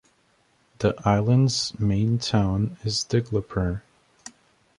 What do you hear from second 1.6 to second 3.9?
main town is Diglipur.